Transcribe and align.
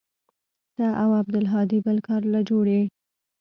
ته 0.75 0.85
او 1.01 1.09
عبدالهادي 1.21 1.79
بل 1.87 1.97
كار 2.07 2.21
له 2.33 2.39
جوړ 2.49 2.65
يې. 2.75 2.83